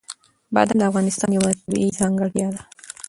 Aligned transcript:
بادام 0.53 0.77
د 0.79 0.83
افغانستان 0.89 1.29
یوه 1.37 1.51
طبیعي 1.61 1.89
ځانګړتیا 1.99 2.47
ده. 2.55 2.61